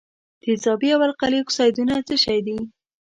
[0.43, 2.57] تیزابي او القلي اکسایدونه څه شی دي؟